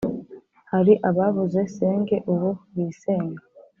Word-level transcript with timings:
hari 0.71 0.93
ababuze 1.09 1.61
senge 1.75 2.15
ubu 2.31 2.49
bisenga, 2.73 3.43